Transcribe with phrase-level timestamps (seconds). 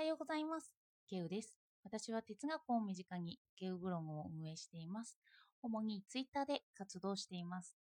[0.00, 0.74] はようございます。
[1.10, 1.58] ケウです。
[1.84, 5.18] 私は哲学を身近にケウブログを運営しています。
[5.60, 7.76] 主にツイッターで活動しています。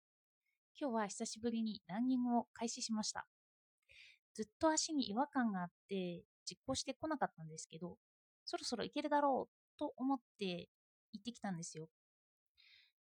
[0.81, 3.27] 今日は久しぶりにランニングを開始しました。
[4.33, 7.99] ずっと足に違和感があって実行してこなかったんですけど、
[8.45, 10.69] そろそろ行けるだろうと思って
[11.13, 11.87] 行ってきたんですよ。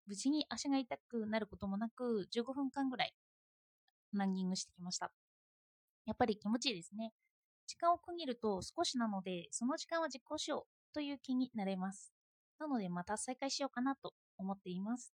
[0.07, 3.13] 無事に足が痛くなることもなく15分間ぐらい
[4.11, 5.11] ランニングしてきました。
[6.07, 7.13] やっぱり気持ちいいですね。
[7.67, 12.13] 時間を区切ると少しなので、その時間は実行しようという気になれます。
[12.59, 15.13] なのでまた再開しようかなと思っています。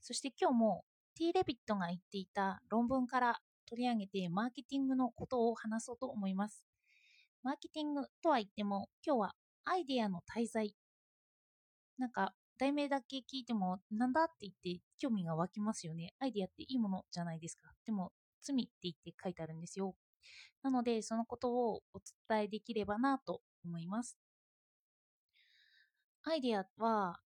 [0.00, 6.64] そして今日も T・ レビットが言っていた論文から取り上げてマーケティングのことを話そうと思います。
[7.42, 10.74] マーケティングとは言っても今日はアイデアの滞在。
[11.98, 16.14] なんか題名だけ聞いてもなんだって言って興味が湧きますよね。
[16.18, 17.72] アイデアっていいものじゃないですか。
[17.84, 19.94] でも罪って言って書いてあるんですよ。
[20.62, 24.18] なので、そのことをお伝えできればなと思います。
[26.24, 27.20] アイデアは、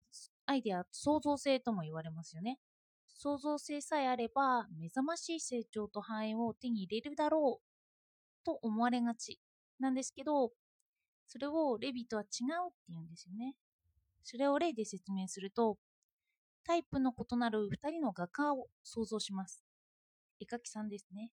[0.45, 2.59] アイデア創造性とも言われますよね。
[3.07, 9.39] 創造性さえあれば、目覚ましい成長と繁栄を手に入れるだろうと思われがち
[9.79, 10.51] なんですけど、
[11.27, 13.55] それをレビとは違うって言うんですよね。
[14.23, 15.77] それを例で説明すると、
[16.65, 19.63] タイプの異なる2人の画家を想像します。
[20.39, 21.31] 絵描きさんですね。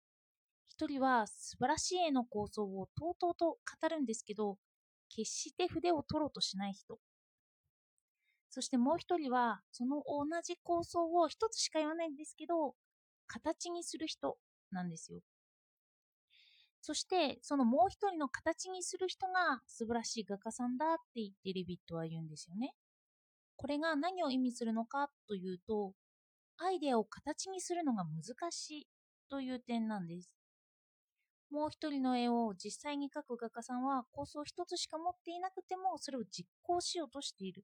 [0.76, 4.58] 一人は素晴らしい絵の構想をとうとうと語るんですけど、
[5.08, 6.98] 決して筆を取ろうとしない人。
[8.50, 12.74] そしてもう一人は、その同じ構想を一つしか言わないんですけど、
[13.28, 14.36] 形にする人
[14.72, 15.20] なんですよ。
[16.82, 22.74] そして、そのもう一人の形にする人が素晴らしい画家さんだって言ってレビットは言うんですよね。
[23.58, 25.94] これが何を意味するのかというと、
[26.58, 28.88] アイデアを形にするのが難しい
[29.30, 30.43] という点なんです。
[31.54, 37.64] もう一人の絵を実際に描く画家さんは構想一つしか持っていなくてもそれを実行しようとしている。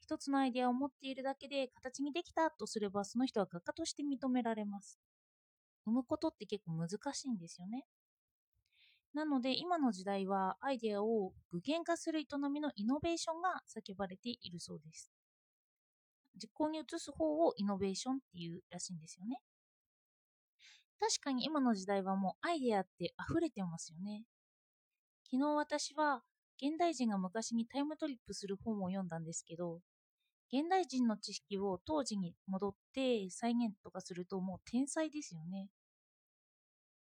[0.00, 4.98] 一つのアイデアを持っているだけで形にできたとすればその人は画家として認められます。
[5.84, 7.84] 生むことって結構難しいんですよね。
[9.12, 15.12] なので今の時代はアイデアを具現化する営みのイノベーションが叫ばれているそうです。
[16.42, 19.36] 実行に移す方をイノベーションっていうらしいんですよね。
[21.02, 24.24] 確かに今の時代はもうアイデアって溢れてますよね。
[25.24, 26.22] 昨日私は
[26.62, 29.80] 現代人が昔にタイムトリップする本を読んだんですけど、
[30.52, 35.70] 現代人の知識を当時に戻って再現とかするともう天才ですよね。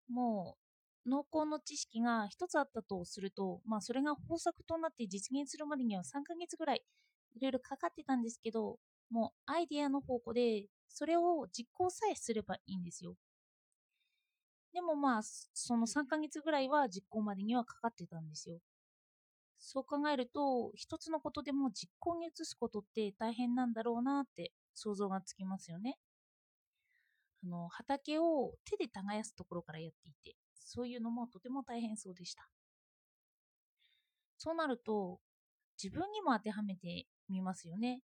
[0.10, 0.58] も
[1.06, 6.84] う濃厚の知識が一つあったとすると、まあそれが方策となって実現するまでには3ヶ月ぐらい
[7.36, 8.80] いろいろかかってたんですけど、
[9.10, 13.16] もうアイデアの方向でそれを実行さえすればいいんですよ。
[14.78, 18.60] でもまあ、その3ヶ月ぐらいは実行までにはかかってたんですよ。
[19.60, 25.98] そう考えると、一つのことでも実行に移すことって大変なんだろうなって想像がつきますよね。
[27.44, 32.48] あの、畑を手で耕すところからやっていて、そういうのもとても大変そうでした。
[34.38, 35.20] そうなると、
[35.82, 38.02] 自分にも当てはめてみますよね。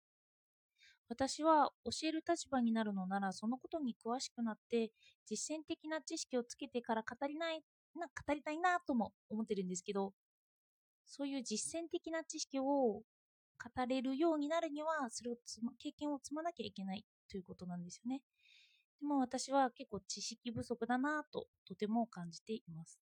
[1.10, 4.92] 私は教える立場になるのならそのことに詳しくなって
[5.26, 7.62] 実践的な知識をつけてから語りない
[7.98, 10.14] な語りたいなとも思ってるんですけど
[11.06, 13.02] そういう実践的な知識を語
[13.88, 18.22] れるようになるにはそれをつ、ま、経験を積まなきゃいけないということなんですよね。
[19.00, 23.00] でも私は結構知識不足だなととても感じています。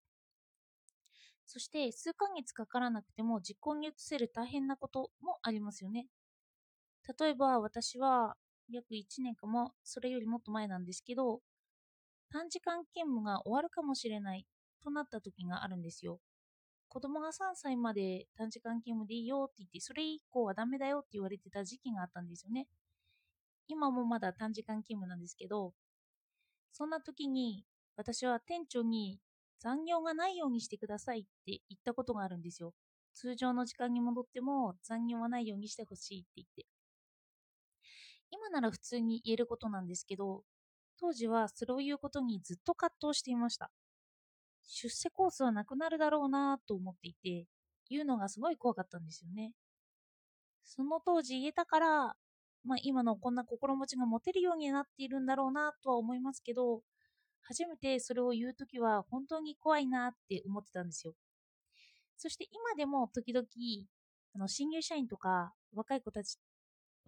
[1.46, 6.06] そして数ヶ月かからなくても実行に移せる大変なこともありますよね。
[7.18, 8.36] 例えば私は
[8.70, 11.40] 約1年かもそれよりもっと前なんですけど
[12.30, 14.44] 短時間勤務が終わるかもしれない
[14.82, 16.20] となった時があるんですよ。
[16.88, 22.66] 子供が3歳まで短時間勤務でいいよって言ってそれ以降はダメだよって言われてた時期があったんですよね。
[23.66, 25.74] 今もまだ短時間勤務なんですけど
[26.72, 27.64] そんな時に
[27.96, 29.18] 私は店長に
[29.60, 32.72] 残業がないようにしてくださいって言ったことがあるんですよ。
[33.14, 36.77] 通常の時間に戻っても残業はないようにしてほしいって言って。
[38.30, 40.42] 今なら普通に言えることなんですけど、
[41.00, 43.70] 当時はそれを言うことにずっと葛藤していました。
[44.64, 47.46] 出世コースはなくなるだろうなと思っていて、
[47.88, 49.52] 言うのがすごい怖かったんですよね。
[50.64, 52.16] その当時言えたから、
[52.64, 56.82] まあ今のこんな心持ちが持てるようになっているんだろうなとは思いますけど、
[57.42, 61.14] 初めてそれを言うときは本当に怖いなって思ってたんですよ。
[62.18, 63.46] そして今でも時々、
[64.34, 66.38] あの新入社員とか若い子たち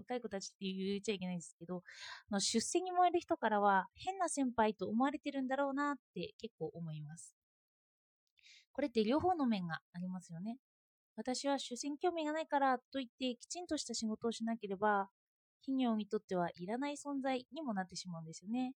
[0.01, 1.83] 若い子たちって言っちゃいけないんですけど、
[2.31, 7.35] あの出世に燃える人からは変な先輩と思われてるんだろうなって結構思います。
[8.73, 10.57] これって両方の面がありますよね。
[11.17, 15.09] 私は主戦興味がないからといってきちんとした仕事をしなければ
[15.63, 18.73] 企業にとってはいらない存在にもなってしまうんですよね。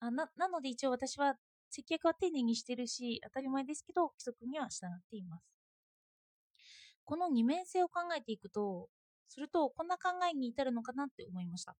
[0.00, 1.34] あななので一応私は
[1.70, 5.44] 接客は丁寧にしてるし当たり前ですけど規則には従っています。
[7.04, 8.88] この二面性を考えていくと
[9.28, 11.76] するとこんな考えに至るのかなって思いました。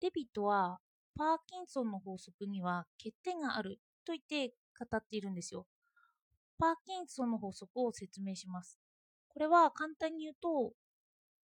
[0.00, 0.78] レビットは
[1.16, 5.66] パーキンソンの法則には欠点があると言って語っているんですよ。
[6.58, 8.78] パーキンソンの法則を説明します。
[9.28, 10.72] これは簡単に言うと、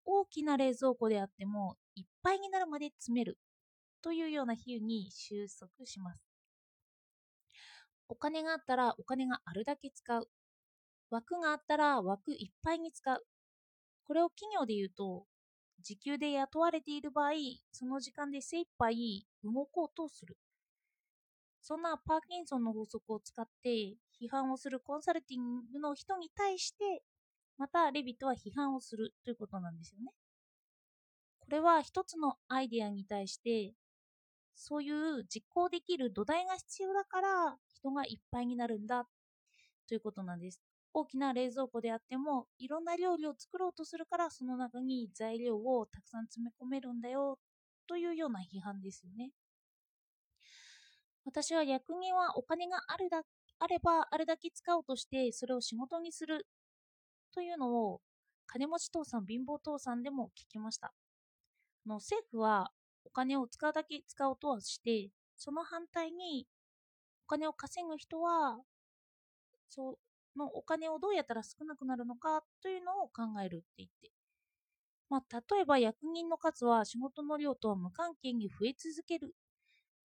[0.06, 3.38] 大きな冷蔵庫であってもいっぱいになるまで詰める
[4.02, 6.22] というような比喩に収束します。
[8.10, 10.28] お金があったらお金があるだけ使う。
[11.10, 13.26] 枠があったら枠いっぱいに使う。
[14.06, 15.26] これを企業で言うと、
[15.82, 17.32] 時給で雇われている場合、
[17.72, 20.38] その時間で精一杯動こうとする。
[21.62, 23.70] そんなパーキンソンの法則を使って
[24.22, 27.04] 批判をするコンサルティングの人に対して、
[27.58, 30.12] またレビットは批判をするということなんですよね。
[31.40, 33.74] これは一つのアイデアに対して、
[34.56, 39.06] そういう実行できる土台が必要だから人がいっぱいになるんだ
[39.88, 40.62] ということなんです。
[40.94, 47.40] 大きな冷蔵庫であってもいろんな料理を作ろうとするからその中に材料をたくさん詰め込めるんだよ
[47.88, 49.32] というような批判ですよね。
[51.26, 53.24] 私は役人はお金があるだ
[53.60, 56.48] あればあれだけ使おうとしてそれを仕事にする
[57.34, 58.02] というのを
[58.46, 60.94] 金持ち父さん貧乏父さんでも聞きました
[61.88, 62.72] の政府は
[63.06, 66.46] お金を使うだけ使おうとはしてその反対に
[67.26, 68.60] お金を稼ぐ人は
[69.70, 69.98] そう
[70.38, 74.12] のお金をどうやったら少なくなるのかというのを考えるって言って
[75.10, 79.34] まあ、例えば役人の数は仕事の量とは無関係に増え続ける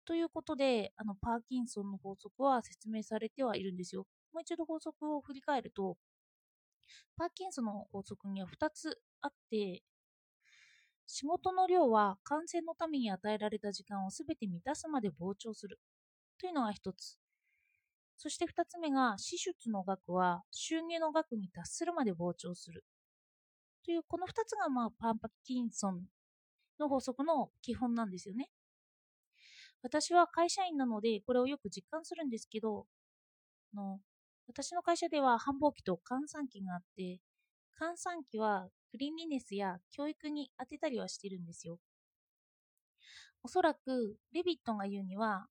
[0.07, 4.07] ということで、あの、パーキンソンの法則は説明されてはいるんですよ。
[4.33, 5.99] もう一度法則を振り返ると、
[7.17, 9.83] パーキンソンの法則には2つあって、
[11.09, 15.81] 仕事の量は感染のために与えられた時間をすべて満たすまで膨張する
[16.39, 17.19] というのが1つ。
[18.17, 22.85] そして2つ目が、支出の額は収入の額に達するまで膨張する。
[23.85, 25.15] という、この2つが、まあ、パー
[25.45, 26.03] キンソン
[26.79, 28.49] の法則の基本なんですよね。
[29.83, 32.87] 私は会社員なのでこれをよく実感するんですけど
[33.73, 34.01] の
[34.49, 37.21] 私の会社では繁忙期と閑散期があって
[37.79, 41.79] 閑散期はクリーンリネスや教育に当てたりはしてるんですよ
[43.45, 45.47] おそらくレビットが言うには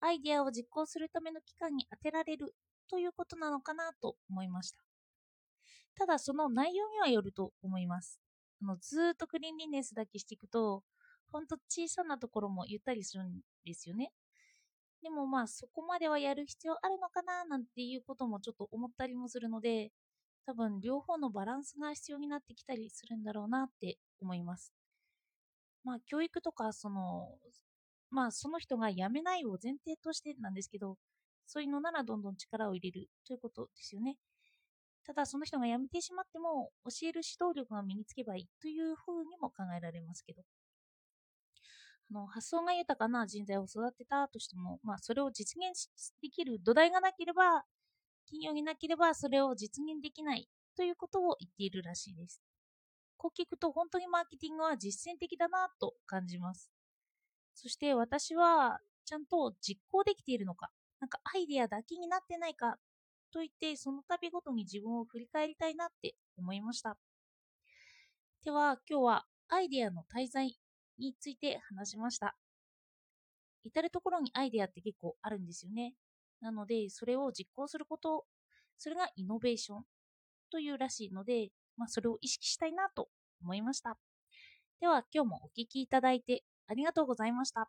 [0.00, 2.54] アイデアを実行するための期間に当てられる
[2.90, 4.78] ということなのかなと思いました
[5.96, 8.20] ただその内容にはよると思います
[8.62, 10.82] あのずっとクリーンリネスだけしていくと
[11.32, 14.12] ほんと小さなところも言ったりするんですよね。
[15.02, 19.92] でもまあそこまではやる必要あるのかななんていうこともちょっと思ったりもするので
[20.44, 24.72] 多分両方のバランスが必要になってきたりするんだろうなって思います。
[25.84, 27.28] まあ教育とかその
[28.10, 30.96] まあその人が辞めないを前提としてなんですけど
[31.46, 34.16] そういうのならどんどん力を入れるということですよね。
[35.06, 40.42] ただその人が辞めてしまっても教える指導力が身につけばいいというふうにも考えられますけど。
[42.10, 45.88] あの発想が豊かな人材を育てたとしても、まあ、それを実現
[46.22, 47.64] できる土台がなければ、
[48.26, 52.42] 企業になければそれを実現できないということを言っているらしいです。
[53.16, 56.70] こう聞くと本当にマーケティングは実践的だなと感じます。
[57.60, 62.76] そして私はちゃんと実行できているのか、なんかアイデアだけになってないか
[63.32, 66.96] と言ってその度ごとに自分を振り返りたいなって思いました。
[68.44, 70.56] では今日はアイデアの滞在
[70.98, 72.36] について話しました。
[73.64, 75.94] 至るところにアイデアって結構あるんですよね。
[76.40, 78.24] なので、それを実行すること、
[78.76, 79.84] それがイノベーション
[80.50, 83.08] というらしいので、まあ、それを意識したいなと
[83.42, 83.98] 思いました。
[84.80, 87.68] では、今日もお聴きいただいてありがとうございました。